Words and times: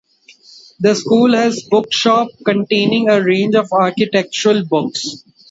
The 0.79 0.95
school 0.95 1.35
has 1.35 1.63
a 1.63 1.69
bookshop, 1.69 2.29
containing 2.43 3.07
a 3.07 3.21
range 3.23 3.53
of 3.53 3.71
architectural 3.71 4.65
books. 4.65 5.23